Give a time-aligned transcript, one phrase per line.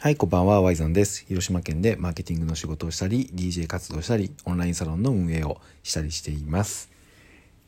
[0.00, 1.24] はい、こんばんは、ワイザンです。
[1.26, 6.88] 広島県でマーケティングの仕事をしたり、DJ 活動したり、オンラインサロンの運営をしたりしています。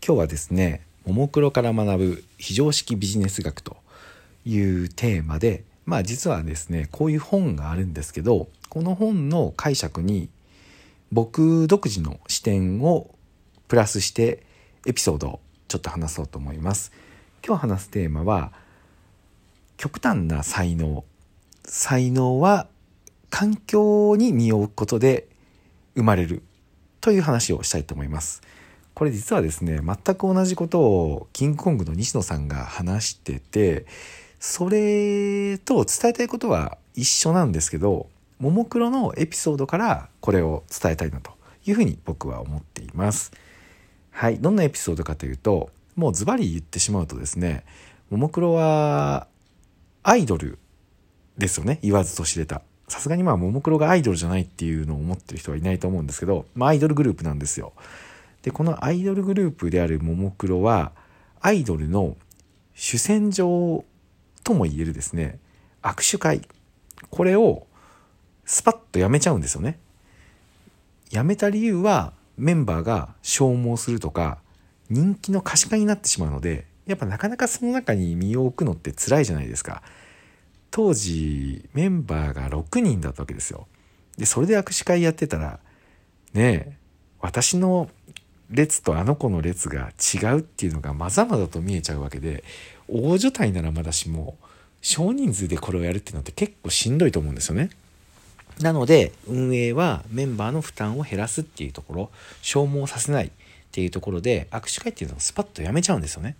[0.01, 3.79] 今日はですね、ももクロから学ぶ非常識ビジネス学と
[4.47, 10.29] いうテーマで、まあ実はですね、こういう本があるんですけど、この本の解釈に
[11.11, 13.13] 僕独自の視点を
[13.67, 14.45] プラスして
[14.87, 16.93] エピソードをちょっと話そうと思います。
[17.45, 18.53] 今日話すテーマは、
[19.77, 21.05] 極端な才能
[21.73, 22.67] 才能は
[23.31, 25.29] 環境に身を置くことで
[25.95, 26.43] 生まれる
[27.01, 28.43] という話をしたいと思います。
[28.93, 33.87] これ実はですね全く同じことをキングコングの西野さんが話してて
[34.41, 38.09] それと伝えたいことは一緒なんですけど
[38.41, 41.31] ももクロのエピソードからこれを伝えたいなと
[41.67, 43.31] いうふうに僕は思っています。
[44.11, 47.65] はいどんなエピソードかというともうズバリ言ってしまうとですね
[48.11, 49.29] ももクロは
[50.03, 50.59] アイドル
[51.41, 51.81] ですよね。
[51.83, 52.63] 言わずと知れた。
[52.87, 57.73] さすがにまあももクロがアイドルじゃないっていうのを思ってる人はいないと思うんですけど、まあ、アイドルグループなんですよ。
[58.43, 60.93] でこのアイドルグループであるももクロは
[61.41, 62.17] アイドルの
[62.75, 63.85] 主戦場
[64.43, 65.39] とも言えるですね
[65.83, 66.43] 握手会。
[67.11, 67.67] これを
[68.45, 69.79] スパッとやめちゃうんですよね。
[71.11, 74.39] やめた理由はメンバーが消耗するとか
[74.89, 79.83] 人気の可視化になってしまうのでやっぱなかなかその中に身を置くのって辛いじゃないですか。
[80.71, 83.67] 当時メンバーが6人だったわけですよ。
[84.17, 85.61] でそれで握手会やってたら
[86.33, 86.77] ねえ
[87.21, 87.89] 私の
[88.51, 92.43] 列とあの子の列が違うっていうのがまざまざと見えちゃうわけで
[92.89, 94.37] 大所帯ならまだしも
[94.83, 97.71] 少人数でこれをやるっていうのって結構しんどいと思うんですよね。
[98.61, 102.11] なので運営はメンバーの負担を減らすっていうところ
[102.43, 103.31] 消耗させないっ
[103.73, 106.37] ていうところで握手会っていうのをスパッとやめちゃうんですよね。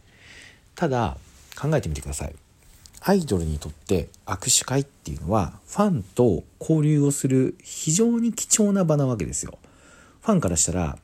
[0.75, 1.17] ただ
[1.59, 2.35] 考えてみてください。
[3.03, 9.59] アイドルにとって握手会っていうのはファンと交流をする非常に貴重な場なわけですよ。
[10.21, 10.99] ファンからしたら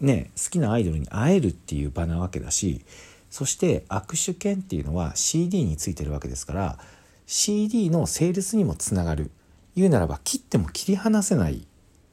[0.00, 2.84] ね好きなアイドルに会えるっていう場なわけだし
[3.30, 6.78] そして握手券っていうのは CD についてるわけですから
[7.26, 9.30] CD のセールスにもつながる
[9.74, 11.66] 言うならば切っても切り離せない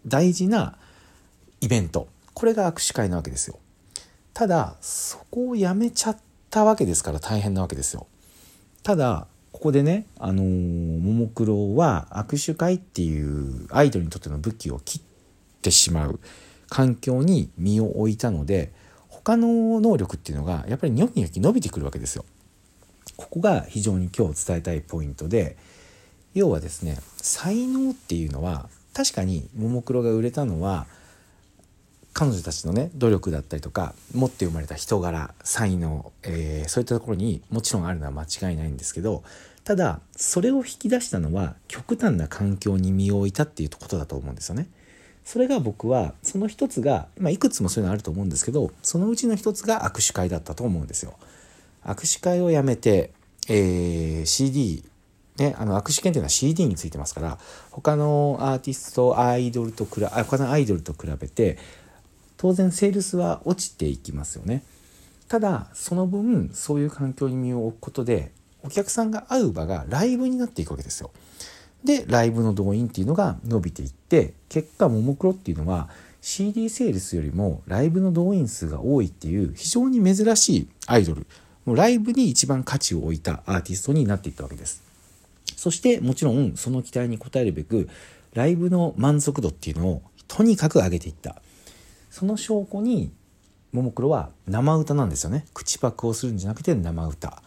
[0.06, 0.78] 大事な
[1.62, 3.60] イベントこれが握手会なわけですよ。
[4.34, 6.18] ただそこをやめちゃっ
[6.52, 8.06] たわけですから大変なわけですよ。
[8.88, 15.02] ただここでねあの、ももクロは握手会っていうアイドルにとっての武器を切っ
[15.62, 16.22] てしまう
[16.70, 18.72] 環境に身を置いたので
[19.10, 22.24] 他の能力っていうのがやっぱりニョキニョキ伸びてくるわけですよ。
[23.18, 25.58] ここが非常に今日伝えたいポイントで
[26.34, 30.88] 要はですね才能っていうのは確かにももクロが売れたのは
[32.18, 39.24] 彼女たちのね努力だったりとか持って生まれた人柄才能、えー、そういったところにもちろんあるのは間違いないんですけど
[39.64, 44.68] ただそれを引き出したのは極端な環境に身を置いたっていうことだと思うんですよね。
[45.26, 51.14] それが僕はその一つが、まあ、いくつもそういうのあると思うんですけどそのうちの一つが握手会だったと思うんですよ。
[51.86, 53.12] 握手会をやめて、
[53.48, 54.84] えー、CD
[55.38, 57.38] ね、あの握手券っていうのは CD についてますから
[57.70, 61.60] 他のアーティストアイドルと比べ他のアイドルと比べて
[62.38, 64.64] 当然セールスは落ちていきますよね。
[65.28, 68.32] ただその分そういう環境に身を置くことで
[68.64, 71.12] お客さんが会う場がライブになっていくわけですよ。
[71.84, 75.90] でライブの動員っていうのが伸びていって結果ももクロっていうのは
[76.22, 81.26] CD セールスよりもライブの動員数が多いっていう非常に珍しいアイドル。
[81.66, 84.82] もうライブに一番価値を置いたアーティストになっていったわけです。
[85.56, 87.90] そしてもちろんその期待に応えるべく
[88.34, 91.42] ライブの満足度っていうのをとにかく上げていった。
[92.18, 93.12] その証拠に
[93.72, 95.46] ももクロは生歌なんですよね。
[95.54, 97.44] 口パクをするんじゃなくて生歌。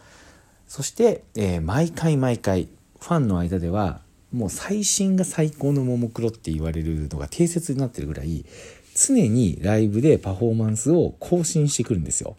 [0.65, 2.69] そして、えー、毎回毎回
[3.01, 3.99] ファンの間では
[4.31, 8.45] もう最新が最高のももクロって言われるのが定説になってるぐらい
[8.95, 12.37] 常にライブでパフォーマンスを更新してくるんですよ。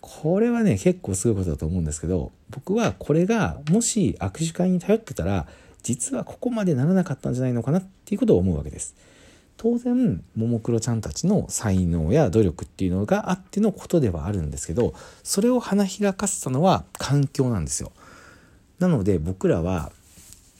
[0.00, 5.46] これはね結構すごいことだと思うんですけど僕はこれがもし握手会に頼ってたら
[5.82, 8.96] 実はここまでならなかったんじゃないのかなっていうことを思うわけです。
[9.62, 17.92] 当然ももクロちゃんたちの才能や努力っていうのがあってのことではあるんですけどそれを花開かせたのは環境なんですよ。
[18.78, 19.92] なので僕らは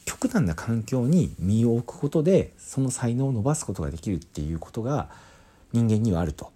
[0.05, 5.08] 極端な環境に身を置くことでその才能を伸ばすことができるっていうことが
[5.73, 6.53] 人間にはあると。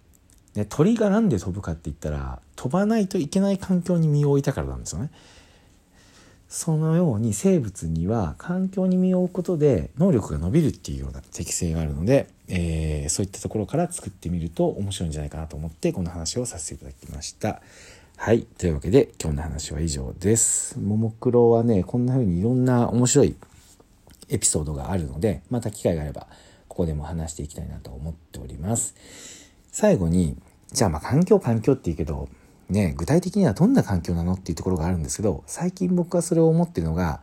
[0.53, 5.09] ね、鳥が何で飛ぶかって言ったら飛ばないといけない環境に身を置いたからなんですよね。
[6.57, 17.61] そのように生物には環境に身を置くことで能力が伸びるっていうような適性があるので、えー、そういったところから作ってみると面白いんじゃないかなと思ってこの話をさせていただきました。
[18.15, 18.43] はい。
[18.43, 20.79] というわけで今日の話は以上です。
[20.79, 23.35] ももクロはね、こんな風にいろんな面白い
[24.29, 26.21] エピソードがあるので、また機会があれば、
[26.69, 28.95] ここでも話していきたいなと思っております。
[29.73, 30.37] 最後に、
[30.71, 32.29] じゃあまあ環境環境って言うけど、
[32.69, 37.21] ね、具体的にはどんな環境なのっていうところがあるんですけど、最近僕はそれを思ってるのが、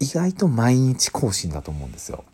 [0.00, 2.24] 意外と毎日更新だと思うんですよ。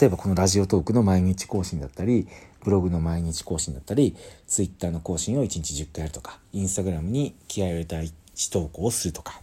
[0.00, 2.28] 例えばこのラジオトークの毎日更新だったり、
[2.62, 8.12] ブログの毎日更新だったり、ツイッターの更新を1日10回やるとか、インスタグラムに気合を入れた1
[8.52, 9.40] 投稿をするとか、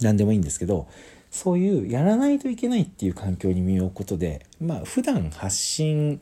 [0.00, 0.86] 何でもいいんですけど、
[1.30, 6.20] そういうやらないといけないっていう環境に身を置くことで、まあ普段発信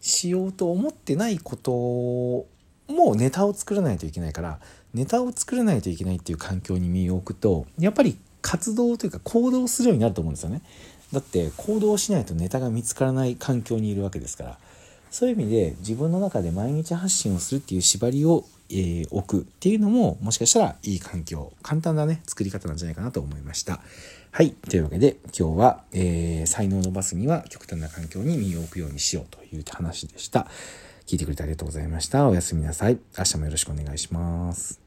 [0.00, 2.46] しようと思ってないこと
[2.88, 4.58] もうネタを作らないといけないから、
[4.92, 10.62] ネタを作らないといけないっていう環境に身を置くと、やっぱり活動というか行動するようになると思うんですよね。
[11.12, 14.58] だって行動しないとネタが見つからない環境にいるわけですから。
[15.10, 23.80] そういう意味で自分の中で毎日発信をするっていう縛りを、えー、置くっていうのももしかしたらいい環境、簡単なね、作り方なんじゃないかなと思いました。
[24.32, 24.50] はい。
[24.50, 30.48] というわけで今日は、えー、才能を伸ばすには極端な環境に身を置くようにしようという話でした。
[31.06, 32.28] 聞いてくれてありがとうございました。
[32.28, 32.98] おやすみなさい。
[33.16, 34.83] 明日もよろしくお願いします。